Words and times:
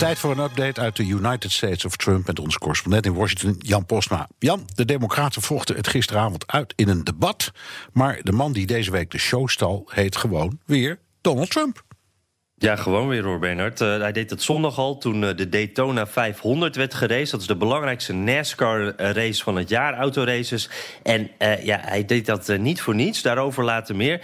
Tijd 0.00 0.18
voor 0.18 0.30
een 0.30 0.38
update 0.38 0.80
uit 0.80 0.96
de 0.96 1.06
United 1.06 1.52
States 1.52 1.84
of 1.84 1.96
Trump 1.96 2.26
met 2.26 2.38
onze 2.38 2.58
correspondent 2.58 3.06
in 3.06 3.14
Washington, 3.14 3.56
Jan 3.58 3.86
Postma. 3.86 4.28
Jan, 4.38 4.68
de 4.74 4.84
Democraten 4.84 5.42
vochten 5.42 5.76
het 5.76 5.88
gisteravond 5.88 6.46
uit 6.46 6.72
in 6.76 6.88
een 6.88 7.04
debat. 7.04 7.52
Maar 7.92 8.18
de 8.22 8.32
man 8.32 8.52
die 8.52 8.66
deze 8.66 8.90
week 8.90 9.10
de 9.10 9.18
show 9.18 9.48
stal, 9.48 9.88
heet 9.90 10.16
gewoon 10.16 10.58
weer 10.64 10.98
Donald 11.20 11.50
Trump. 11.50 11.82
Ja, 12.62 12.76
gewoon 12.76 13.08
weer 13.08 13.24
hoor, 13.24 13.38
Bernard. 13.38 13.80
Uh, 13.80 13.98
hij 13.98 14.12
deed 14.12 14.30
het 14.30 14.42
zondag 14.42 14.78
al 14.78 14.98
toen 14.98 15.22
uh, 15.22 15.28
de 15.36 15.48
Daytona 15.48 16.06
500 16.06 16.76
werd 16.76 16.94
geraced. 16.94 17.30
Dat 17.30 17.40
is 17.40 17.46
de 17.46 17.56
belangrijkste 17.56 18.12
NASCAR-race 18.12 19.42
van 19.42 19.56
het 19.56 19.68
jaar, 19.68 19.94
autoraces. 19.94 20.68
En 21.02 21.30
uh, 21.38 21.64
ja, 21.64 21.80
hij 21.82 22.04
deed 22.04 22.26
dat 22.26 22.58
niet 22.58 22.80
voor 22.80 22.94
niets, 22.94 23.22
daarover 23.22 23.64
later 23.64 23.96
meer. 23.96 24.20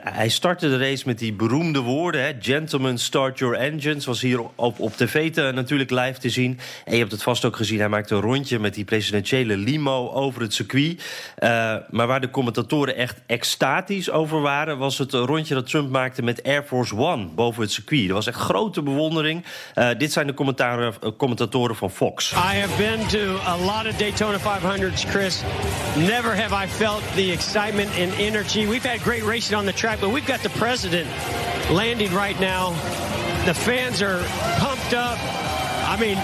hij 0.00 0.28
startte 0.28 0.68
de 0.68 0.78
race 0.78 1.02
met 1.06 1.18
die 1.18 1.32
beroemde 1.32 1.80
woorden... 1.80 2.22
Hè, 2.22 2.32
Gentlemen, 2.40 2.98
start 2.98 3.38
your 3.38 3.56
engines. 3.56 4.06
Was 4.06 4.20
hier 4.20 4.40
op, 4.54 4.80
op 4.80 4.96
tv 4.96 5.32
te, 5.32 5.50
natuurlijk 5.54 5.90
live 5.90 6.18
te 6.18 6.30
zien. 6.30 6.58
En 6.84 6.92
je 6.92 6.98
hebt 6.98 7.12
het 7.12 7.22
vast 7.22 7.44
ook 7.44 7.56
gezien, 7.56 7.78
hij 7.78 7.88
maakte 7.88 8.14
een 8.14 8.20
rondje... 8.20 8.58
met 8.58 8.74
die 8.74 8.84
presidentiële 8.84 9.56
limo 9.56 10.10
over 10.10 10.42
het 10.42 10.54
circuit. 10.54 11.02
maar 11.90 12.06
waar 12.06 12.20
de 12.20 12.30
commentatoren 12.30 12.96
echt 12.96 13.20
extatisch 13.26 14.10
over 14.10 14.40
waren... 14.40 14.78
was 14.78 14.98
het 14.98 15.12
rondje 15.12 15.54
dat 15.54 15.66
Trump 15.66 15.90
maakte 15.90 16.22
met 16.22 16.42
Air 16.42 16.62
Force 16.62 16.96
One 16.96 17.26
boven 17.26 17.62
het 17.62 17.70
circuit. 17.70 17.78
Er 17.88 18.14
was 18.14 18.26
echt 18.26 18.38
grote 18.38 18.82
bewondering. 18.82 19.44
Uh, 19.74 19.88
dit 19.98 20.12
zijn 20.12 20.26
de 20.26 20.34
commentaren, 20.34 20.94
uh, 21.04 21.10
commentatoren 21.16 21.76
van 21.76 21.90
Fox. 21.90 22.32
I 22.32 22.36
have 22.36 22.76
been 22.76 23.06
to 23.06 23.38
a 23.46 23.56
lot 23.56 23.86
of 23.86 23.96
Daytona 23.96 24.38
500s, 24.38 25.04
Chris. 25.10 25.42
Never 25.96 26.36
have 26.36 26.64
I 26.64 26.68
felt 26.68 27.02
the 27.14 27.32
excitement 27.32 27.88
and 27.98 28.12
energy. 28.18 28.66
We've 28.66 28.88
had 28.88 29.00
great 29.00 29.22
racing 29.22 29.58
on 29.58 29.64
the 29.64 29.72
track, 29.72 30.00
but 30.00 30.10
we've 30.10 30.26
got 30.26 30.42
the 30.42 30.58
president 30.58 31.08
landing 31.70 32.14
right 32.14 32.40
now. 32.40 32.70
The 33.44 33.54
fans 33.54 34.02
are 34.02 34.22
pumped 34.58 34.94
up. 34.94 35.18
I 35.90 35.96
mean, 35.98 36.16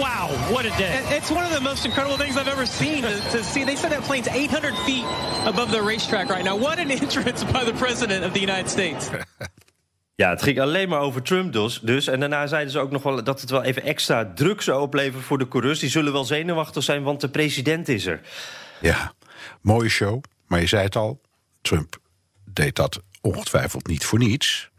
wow, 0.00 0.28
what 0.50 0.66
a 0.66 0.70
day. 0.70 1.04
It's 1.10 1.30
one 1.30 1.44
of 1.44 1.52
the 1.52 1.60
most 1.60 1.84
incredible 1.84 2.16
things 2.16 2.36
I've 2.36 2.48
ever 2.48 2.66
seen 2.66 3.02
to, 3.02 3.20
to, 3.30 3.44
see. 3.44 3.64
They 3.64 3.76
said 3.76 3.92
that 3.92 4.02
plane's 4.02 4.28
800 4.28 4.74
feet 4.78 5.04
above 5.44 5.70
the 5.70 5.82
racetrack 5.82 6.28
right 6.28 6.44
now. 6.44 6.56
What 6.56 6.78
an 6.78 6.90
entrance 7.02 7.44
by 7.44 7.64
the 7.64 7.74
President 7.74 8.24
of 8.24 8.32
the 8.34 8.40
United 8.40 8.68
States. 8.68 9.10
Ja, 10.16 10.30
het 10.30 10.42
ging 10.42 10.60
alleen 10.60 10.88
maar 10.88 11.00
over 11.00 11.22
Trump 11.22 11.52
dus, 11.52 11.80
dus. 11.82 12.06
En 12.06 12.20
daarna 12.20 12.46
zeiden 12.46 12.72
ze 12.72 12.78
ook 12.78 12.90
nog 12.90 13.02
wel 13.02 13.24
dat 13.24 13.40
het 13.40 13.50
wel 13.50 13.62
even 13.62 13.82
extra 13.82 14.32
druk 14.34 14.62
zou 14.62 14.80
opleveren 14.82 15.22
voor 15.22 15.38
de 15.38 15.48
coureurs. 15.48 15.78
Die 15.78 15.90
zullen 15.90 16.12
wel 16.12 16.24
zenuwachtig 16.24 16.82
zijn, 16.82 17.02
want 17.02 17.20
de 17.20 17.28
president 17.28 17.88
is 17.88 18.06
er. 18.06 18.20
Ja, 18.80 19.12
mooie 19.60 19.88
show. 19.88 20.22
Maar 20.46 20.60
je 20.60 20.66
zei 20.66 20.82
het 20.82 20.96
al, 20.96 21.20
Trump 21.62 21.96
deed 22.44 22.76
dat 22.76 23.02
ongetwijfeld 23.20 23.86
niet 23.86 24.04
voor 24.04 24.18
niets. 24.18 24.70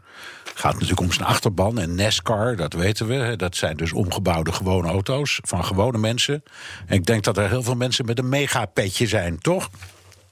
Gaat 0.56 0.74
natuurlijk 0.74 1.00
om 1.00 1.12
zijn 1.12 1.28
achterban 1.28 1.80
en 1.80 1.96
NASCAR, 1.96 2.56
dat 2.56 2.74
weten 2.74 3.08
we. 3.08 3.36
Dat 3.36 3.56
zijn 3.56 3.78
dus 3.78 3.94
omgebouwde 3.94 4.52
gewone 4.52 4.88
auto's 4.88 5.40
van 5.44 5.66
gewone 5.66 5.98
mensen. 5.98 6.44
En 6.86 6.96
ik 6.96 7.06
denk 7.06 7.24
dat 7.24 7.38
er 7.38 7.50
heel 7.50 7.64
veel 7.64 7.76
mensen 7.76 8.06
met 8.06 8.20
een 8.20 8.30
megapetje 8.30 9.08
zijn, 9.08 9.40
toch? 9.40 9.70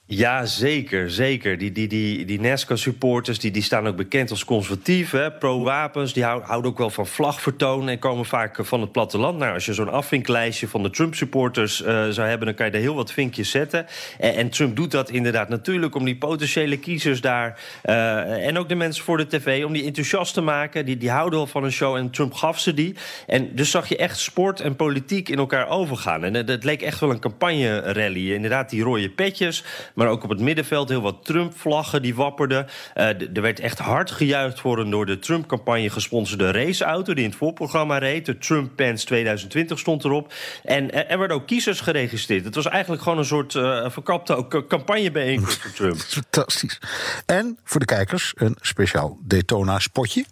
Ja, 0.06 0.46
zeker, 0.46 1.12
zeker. 1.12 1.58
Die, 1.58 1.72
die, 1.72 1.88
die, 1.88 2.26
die 2.26 2.40
NASCAR-supporters 2.42 3.40
die, 3.40 3.52
die 3.52 3.62
staan 3.62 3.88
ook 3.88 3.96
bekend 3.96 4.30
als 4.30 4.46
conservatief, 4.46 5.16
pro-wapens. 5.40 6.14
Die 6.14 6.24
houden 6.24 6.72
ook 6.72 6.78
wel 6.78 6.90
van 6.90 7.08
vlagvertoon 7.08 7.90
en 7.90 8.00
komen 8.00 8.26
vaak 8.26 8.58
van 8.62 8.82
het 8.82 8.92
platteland. 8.92 9.38
Nou, 9.38 9.54
als 9.54 9.66
je 9.66 9.74
zo'n 9.74 9.92
afvinklijstje 9.92 10.68
van 10.68 10.84
de 10.84 10.90
Trump-supporters 10.90 11.82
uh, 11.82 11.88
zou 11.88 12.28
hebben... 12.28 12.48
dan 12.48 12.56
kan 12.56 12.66
je 12.66 12.72
er 12.72 12.80
heel 12.80 12.96
wat 12.96 13.12
vinkjes 13.12 13.50
zetten. 13.50 13.86
En, 14.20 14.36
en, 14.36 14.50
Trump 14.50 14.76
doet 14.76 14.92
dat 14.92 15.10
inderdaad 15.10 15.50
natuurlijk 15.50 15.96
om 15.96 16.06
die 16.06 16.18
potentiële 16.18 16.78
kiezers 16.78 17.22
daar... 17.22 17.60
Uh, 17.86 18.48
en 18.48 18.58
ook 18.58 18.70
de 18.70 18.76
mensen 18.76 19.04
voor 19.04 19.18
de 19.18 19.28
tv, 19.28 19.66
om 19.66 19.74
die 19.74 19.86
enthousiast 19.86 20.34
te 20.34 20.42
maken. 20.42 20.86
Die, 20.86 20.98
die 20.98 21.12
houden 21.12 21.40
wel 21.40 21.48
van 21.48 21.64
een 21.64 21.72
show 21.72 21.96
en 21.96 22.10
Trump 22.10 22.34
gaf 22.34 22.60
ze 22.60 22.74
die. 22.74 22.96
En 23.28 23.56
dus 23.56 23.72
zag 23.72 23.90
je 23.90 23.98
echt 23.98 24.20
sport 24.20 24.60
en 24.60 24.76
politiek 24.76 25.30
in 25.30 25.38
elkaar 25.38 25.70
overgaan. 25.70 26.24
En 26.24 26.34
het 26.34 26.64
leek 26.64 26.82
echt 26.82 27.00
wel 27.00 27.10
een 27.10 27.20
campagne-rally. 27.20 28.34
Inderdaad, 28.34 28.70
die 28.70 28.84
rode 28.84 29.10
petjes... 29.10 29.64
Maar 29.94 30.08
ook 30.08 30.24
op 30.24 30.30
het 30.30 30.40
middenveld 30.40 30.90
heel 30.90 31.02
wat 31.02 31.26
Trump-vlaggen 31.26 32.02
die 32.02 32.16
wapperden. 32.16 32.68
Uh, 32.96 33.06
er 33.08 33.42
werd 33.42 33.60
echt 33.60 33.80
hard 33.80 34.12
gejuicht 34.12 34.60
voor 34.60 34.80
een 34.80 34.90
door 34.90 35.06
de 35.06 35.20
Trump-campagne 35.20 35.90
gesponsorde 35.90 36.52
raceauto... 36.52 37.14
die 37.14 37.24
in 37.24 37.30
het 37.30 37.40
voorprogramma 37.40 37.98
reed. 37.98 38.26
De 38.26 38.38
Trump 38.38 38.76
Pants 38.76 39.04
2020 39.04 39.80
stond 39.80 40.04
erop. 40.04 40.34
En 40.64 41.08
er 41.10 41.20
werden 41.20 41.38
ook 41.38 41.48
kiezers 41.48 41.82
geregistreerd. 41.82 42.46
Het 42.46 42.56
was 42.56 42.66
eigenlijk 42.66 43.02
gewoon 43.02 43.18
een 43.18 43.26
soort 43.26 43.54
uh, 43.54 43.90
verkapte 43.90 44.66
campagnebijeenkomst 44.68 45.62
voor 45.62 45.72
Trump. 45.72 46.00
Fantastisch. 46.32 46.80
En 47.26 47.58
voor 47.64 47.80
de 47.80 47.86
kijkers 47.86 48.34
een 48.36 48.58
speciaal 48.62 49.18
Daytona-spotje. 49.22 50.26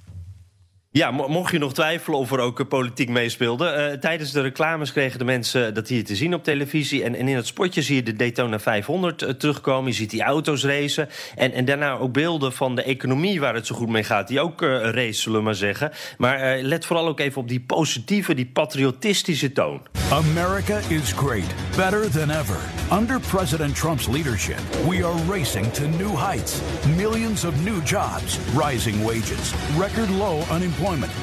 Ja, 0.94 1.12
mocht 1.12 1.52
je 1.52 1.57
nog 1.57 1.74
twijfelen 1.74 2.19
of 2.19 2.31
er 2.31 2.40
ook 2.40 2.68
politiek 2.68 3.09
meespeelde. 3.09 3.90
Uh, 3.91 4.00
tijdens 4.00 4.31
de 4.31 4.41
reclames 4.41 4.91
kregen 4.91 5.19
de 5.19 5.25
mensen 5.25 5.74
dat 5.74 5.88
hier 5.88 6.06
te 6.06 6.16
zien 6.16 6.34
op 6.34 6.44
televisie. 6.44 7.03
En, 7.03 7.16
en 7.16 7.28
in 7.28 7.35
het 7.35 7.47
spotje 7.47 7.81
zie 7.81 7.96
je 7.96 8.03
de 8.03 8.13
Daytona 8.13 8.59
500 8.59 9.22
uh, 9.22 9.29
terugkomen. 9.29 9.90
Je 9.90 9.96
ziet 9.96 10.09
die 10.09 10.22
auto's 10.22 10.63
racen. 10.63 11.09
En, 11.35 11.52
en 11.52 11.66
daarna 11.66 11.97
ook 11.97 12.13
beelden 12.13 12.53
van 12.53 12.75
de 12.75 12.84
economie 12.84 13.40
waar 13.40 13.53
het 13.53 13.68
zo 13.68 13.75
goed 13.75 13.90
mee 13.90 14.03
gaat. 14.03 14.28
Die 14.28 14.40
ook 14.40 14.62
uh, 14.62 14.69
race, 14.69 15.22
zullen 15.22 15.38
we 15.38 15.44
maar 15.44 15.56
zeggen. 15.56 15.91
Maar 16.18 16.57
let 16.62 16.85
vooral 16.85 17.08
ook 17.08 17.19
even 17.19 17.41
op 17.41 17.47
die 17.47 17.62
positieve, 17.62 18.34
die 18.34 18.50
patriotistische 18.53 19.52
toon. 19.52 19.81
America 20.09 20.79
is 20.88 21.12
great. 21.12 21.53
Better 21.75 22.09
than 22.09 22.29
ever. 22.29 22.59
Under 23.00 23.19
President 23.19 23.75
Trump's 23.75 24.08
leadership, 24.08 24.59
we 24.90 25.06
are 25.06 25.34
racing 25.38 25.73
to 25.73 25.84
new 25.84 26.18
heights. 26.18 26.62
Millions 26.97 27.44
of 27.46 27.63
new 27.63 27.85
jobs, 27.85 28.40
rising 28.56 29.06
wages, 29.06 29.53
record 29.78 30.09
low 30.09 30.40
unemployment 30.52 30.81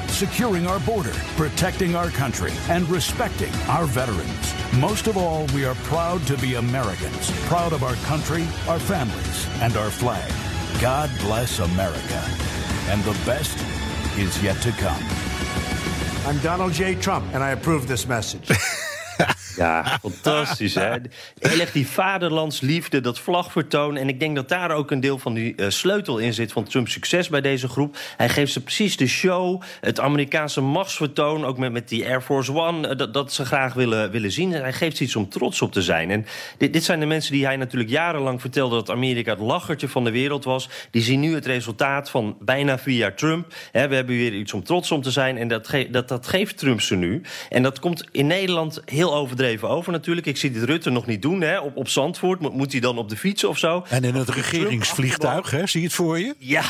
securing 0.08 0.66
our 0.66 0.78
border, 0.80 1.12
protecting 1.36 1.96
our 1.96 2.10
country, 2.10 2.52
and 2.68 2.88
respecting 2.88 3.52
our 3.68 3.86
veterans. 3.86 4.54
Most 4.78 5.08
of 5.08 5.16
all, 5.16 5.46
we 5.54 5.64
are 5.64 5.74
proud 5.76 6.24
to 6.28 6.36
be 6.38 6.54
Americans, 6.54 7.30
proud 7.46 7.72
of 7.72 7.82
our 7.82 7.96
country, 8.06 8.46
our 8.68 8.78
families, 8.78 9.46
and 9.60 9.76
our 9.76 9.90
flag. 9.90 10.30
God 10.80 11.10
bless 11.20 11.58
America. 11.58 12.24
And 12.88 13.02
the 13.02 13.18
best 13.26 13.58
is 14.16 14.40
yet 14.42 14.60
to 14.62 14.70
come. 14.72 15.02
I'm 16.24 16.38
Donald 16.38 16.72
J. 16.72 16.94
Trump, 16.94 17.26
and 17.34 17.42
I 17.42 17.50
approve 17.50 17.88
this 17.88 18.06
message. 18.06 18.48
Ja, 19.58 19.98
fantastisch 20.00 20.74
hè. 20.74 20.90
Heel 21.38 21.60
erg 21.60 21.72
die 21.72 21.86
vaderlandsliefde, 21.86 23.00
dat 23.00 23.18
vlagvertoon. 23.18 23.96
En 23.96 24.08
ik 24.08 24.20
denk 24.20 24.36
dat 24.36 24.48
daar 24.48 24.70
ook 24.70 24.90
een 24.90 25.00
deel 25.00 25.18
van 25.18 25.34
die 25.34 25.52
uh, 25.56 25.68
sleutel 25.68 26.18
in 26.18 26.34
zit 26.34 26.52
van 26.52 26.64
Trumps 26.64 26.92
succes 26.92 27.28
bij 27.28 27.40
deze 27.40 27.68
groep. 27.68 27.96
Hij 28.16 28.28
geeft 28.28 28.52
ze 28.52 28.62
precies 28.62 28.96
de 28.96 29.06
show, 29.06 29.62
het 29.80 30.00
Amerikaanse 30.00 30.60
machtsvertoon, 30.60 31.44
ook 31.44 31.58
met, 31.58 31.72
met 31.72 31.88
die 31.88 32.06
Air 32.06 32.22
Force 32.22 32.52
One, 32.52 32.88
uh, 32.88 32.96
dat, 32.96 33.14
dat 33.14 33.32
ze 33.32 33.44
graag 33.44 33.74
willen, 33.74 34.10
willen 34.10 34.32
zien. 34.32 34.52
hij 34.52 34.72
geeft 34.72 34.96
ze 34.96 35.02
iets 35.04 35.16
om 35.16 35.28
trots 35.28 35.62
op 35.62 35.72
te 35.72 35.82
zijn. 35.82 36.10
En 36.10 36.26
dit, 36.58 36.72
dit 36.72 36.84
zijn 36.84 37.00
de 37.00 37.06
mensen 37.06 37.32
die 37.32 37.44
hij 37.44 37.56
natuurlijk 37.56 37.90
jarenlang 37.90 38.40
vertelde 38.40 38.74
dat 38.74 38.90
Amerika 38.90 39.30
het 39.30 39.40
lachertje 39.40 39.88
van 39.88 40.04
de 40.04 40.10
wereld 40.10 40.44
was. 40.44 40.68
Die 40.90 41.02
zien 41.02 41.20
nu 41.20 41.34
het 41.34 41.46
resultaat 41.46 42.10
van 42.10 42.36
bijna 42.40 42.78
vier 42.78 42.96
jaar 42.96 43.14
Trump. 43.14 43.46
We 43.72 43.78
hebben 43.78 44.06
weer 44.06 44.34
iets 44.34 44.52
om 44.52 44.64
trots 44.64 44.90
om 44.90 45.02
te 45.02 45.10
zijn. 45.10 45.38
En 45.38 45.48
dat, 45.48 45.70
dat, 45.90 46.08
dat 46.08 46.26
geeft 46.26 46.58
Trump 46.58 46.80
ze 46.80 46.94
nu. 46.94 47.22
En 47.48 47.62
dat 47.62 47.78
komt 47.78 48.04
in 48.10 48.26
Nederland 48.26 48.82
heel 48.84 49.14
overdreven 49.14 49.47
over 49.56 49.92
natuurlijk. 49.92 50.26
Ik 50.26 50.36
zie 50.36 50.50
dit 50.50 50.62
Rutte 50.62 50.90
nog 50.90 51.06
niet 51.06 51.22
doen 51.22 51.40
hè, 51.40 51.58
op, 51.58 51.76
op 51.76 51.88
Zandvoort. 51.88 52.40
Moet, 52.40 52.54
moet 52.54 52.72
hij 52.72 52.80
dan 52.80 52.98
op 52.98 53.08
de 53.08 53.16
fiets 53.16 53.44
of 53.44 53.58
zo? 53.58 53.84
En 53.88 54.04
in 54.04 54.14
het 54.14 54.28
regeringsvliegtuig, 54.28 55.50
hè? 55.50 55.66
zie 55.66 55.80
je 55.80 55.86
het 55.86 55.96
voor 55.96 56.18
je? 56.18 56.34
Ja, 56.38 56.64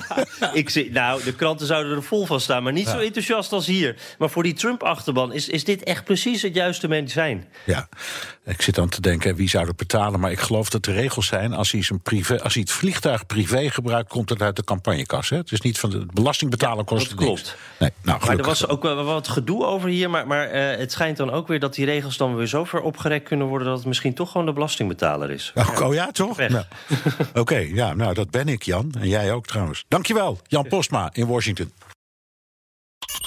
ik 0.52 0.70
zie, 0.70 0.92
nou, 0.92 1.24
de 1.24 1.34
kranten 1.34 1.66
zouden 1.66 1.96
er 1.96 2.02
vol 2.02 2.26
van 2.26 2.40
staan, 2.40 2.62
maar 2.62 2.72
niet 2.72 2.88
zo 2.88 2.98
enthousiast 2.98 3.52
als 3.52 3.66
hier. 3.66 3.96
Maar 4.18 4.30
voor 4.30 4.42
die 4.42 4.52
Trump-achterban 4.52 5.32
is, 5.32 5.48
is 5.48 5.64
dit 5.64 5.82
echt 5.82 6.04
precies 6.04 6.42
het 6.42 6.54
juiste 6.54 6.88
medicijn. 6.88 7.44
Ja, 7.64 7.88
ik 8.44 8.62
zit 8.62 8.74
dan 8.74 8.88
te 8.88 9.00
denken, 9.00 9.36
wie 9.36 9.48
zou 9.48 9.66
het 9.66 9.76
betalen? 9.76 10.20
Maar 10.20 10.30
ik 10.30 10.40
geloof 10.40 10.70
dat 10.70 10.84
de 10.84 10.92
regels 10.92 11.26
zijn, 11.26 11.52
als 11.52 11.72
hij, 11.72 11.82
zijn 11.82 12.00
privé, 12.00 12.42
als 12.42 12.54
hij 12.54 12.62
het 12.62 12.72
vliegtuig 12.72 13.26
privé 13.26 13.70
gebruikt... 13.70 14.08
komt 14.08 14.28
het 14.28 14.42
uit 14.42 14.56
de 14.56 14.64
campagnekas. 14.64 15.28
Hè? 15.28 15.36
Het 15.36 15.52
is 15.52 15.60
niet 15.60 15.78
van 15.78 15.90
de 15.90 16.06
belastingbetaler 16.12 16.84
kost 16.84 17.06
het 17.06 17.14
klopt. 17.14 17.56
Nee, 17.78 17.90
nou, 18.02 18.26
maar 18.26 18.38
er 18.38 18.44
was 18.44 18.68
ook 18.68 18.82
wel 18.82 19.04
wat 19.04 19.28
gedoe 19.28 19.64
over 19.64 19.88
hier. 19.88 20.10
Maar, 20.10 20.26
maar 20.26 20.54
uh, 20.54 20.76
het 20.76 20.92
schijnt 20.92 21.16
dan 21.16 21.30
ook 21.30 21.48
weer 21.48 21.60
dat 21.60 21.74
die 21.74 21.84
regels 21.84 22.13
dan 22.16 22.36
weer 22.36 22.46
zo 22.46 22.64
ver 22.64 22.80
opgerekt 22.80 23.28
kunnen 23.28 23.46
worden... 23.46 23.68
dat 23.68 23.76
het 23.76 23.86
misschien 23.86 24.14
toch 24.14 24.30
gewoon 24.30 24.46
de 24.46 24.52
belastingbetaler 24.52 25.30
is. 25.30 25.52
Oh, 25.54 25.80
oh 25.82 25.94
ja, 25.94 26.10
toch? 26.10 26.36
Nou. 26.36 26.54
Oké, 27.28 27.40
okay, 27.40 27.74
ja, 27.74 27.94
nou 27.94 28.14
dat 28.14 28.30
ben 28.30 28.48
ik, 28.48 28.62
Jan. 28.62 28.94
En 28.98 29.08
jij 29.08 29.32
ook 29.32 29.46
trouwens. 29.46 29.84
Dankjewel, 29.88 30.38
Jan 30.46 30.68
Postma 30.68 31.10
in 31.12 31.26
Washington. 31.26 31.72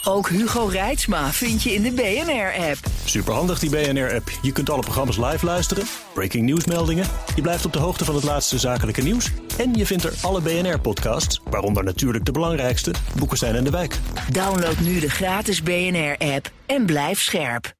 Ook 0.03 0.29
Hugo 0.29 0.65
Reitsma 0.65 1.31
vind 1.31 1.63
je 1.63 1.73
in 1.73 1.81
de 1.81 1.91
BNR-app. 1.91 2.77
Superhandig 3.05 3.59
die 3.59 3.69
BNR-app. 3.69 4.29
Je 4.41 4.51
kunt 4.51 4.69
alle 4.69 4.81
programma's 4.81 5.17
live 5.17 5.45
luisteren, 5.45 5.83
breaking 6.13 6.43
nieuwsmeldingen. 6.43 7.05
Je 7.35 7.41
blijft 7.41 7.65
op 7.65 7.73
de 7.73 7.79
hoogte 7.79 8.05
van 8.05 8.15
het 8.15 8.23
laatste 8.23 8.59
zakelijke 8.59 9.01
nieuws. 9.01 9.31
En 9.57 9.73
je 9.73 9.85
vindt 9.85 10.03
er 10.03 10.13
alle 10.21 10.41
BNR-podcasts, 10.41 11.41
waaronder 11.49 11.83
natuurlijk 11.83 12.25
de 12.25 12.31
belangrijkste, 12.31 12.93
Boeken 13.17 13.37
zijn 13.37 13.55
in 13.55 13.63
de 13.63 13.69
wijk. 13.69 13.99
Download 14.31 14.77
nu 14.79 14.99
de 14.99 15.09
gratis 15.09 15.63
BNR-app 15.63 16.51
en 16.65 16.85
blijf 16.85 17.21
scherp. 17.21 17.76